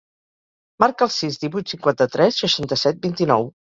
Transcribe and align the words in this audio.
Marca 0.85 1.05
el 1.09 1.13
sis, 1.17 1.39
divuit, 1.45 1.71
cinquanta-tres, 1.77 2.43
seixanta-set, 2.47 3.03
vint-i-nou. 3.09 3.53